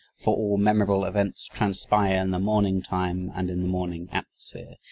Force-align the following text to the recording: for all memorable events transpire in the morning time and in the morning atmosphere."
for 0.17 0.35
all 0.35 0.57
memorable 0.57 1.05
events 1.05 1.45
transpire 1.45 2.19
in 2.19 2.31
the 2.31 2.39
morning 2.39 2.81
time 2.81 3.31
and 3.35 3.51
in 3.51 3.61
the 3.61 3.67
morning 3.69 4.09
atmosphere." 4.11 4.77